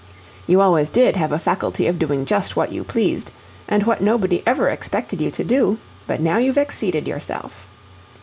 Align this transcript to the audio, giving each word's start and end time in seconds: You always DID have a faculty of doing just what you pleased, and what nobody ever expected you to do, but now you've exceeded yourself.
You 0.47 0.61
always 0.61 0.89
DID 0.89 1.15
have 1.17 1.31
a 1.31 1.37
faculty 1.37 1.85
of 1.85 1.99
doing 1.99 2.25
just 2.25 2.55
what 2.55 2.71
you 2.71 2.83
pleased, 2.83 3.31
and 3.69 3.83
what 3.83 4.01
nobody 4.01 4.41
ever 4.47 4.67
expected 4.67 5.21
you 5.21 5.29
to 5.29 5.43
do, 5.43 5.77
but 6.07 6.19
now 6.19 6.39
you've 6.39 6.57
exceeded 6.57 7.07
yourself. 7.07 7.67